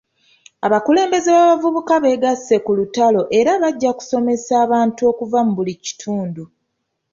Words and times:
Abakulembeze 0.65 1.29
b'abavubuka 1.37 1.93
beegasse 2.03 2.55
ku 2.65 2.71
lutalo 2.77 3.21
era 3.39 3.51
bajja 3.63 3.91
kusomesa 3.97 4.53
abantu 4.65 5.01
okuva 5.11 5.39
mu 5.45 5.51
buli 5.57 5.73
kitundu. 5.85 6.43